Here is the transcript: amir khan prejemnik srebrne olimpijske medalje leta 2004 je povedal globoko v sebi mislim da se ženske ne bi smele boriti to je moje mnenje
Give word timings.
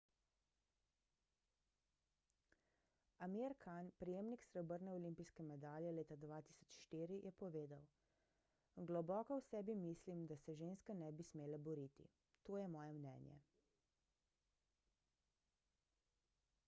amir 3.25 3.53
khan 3.65 3.89
prejemnik 4.03 4.45
srebrne 4.51 4.93
olimpijske 4.99 5.43
medalje 5.49 5.91
leta 5.97 6.15
2004 6.23 7.19
je 7.27 7.31
povedal 7.43 7.83
globoko 8.91 9.37
v 9.41 9.45
sebi 9.49 9.75
mislim 9.83 10.23
da 10.33 10.37
se 10.45 10.55
ženske 10.63 10.95
ne 11.03 11.09
bi 11.19 11.25
smele 11.29 11.59
boriti 11.69 12.07
to 12.49 12.57
je 12.63 12.67
moje 12.79 12.97
mnenje 13.03 13.37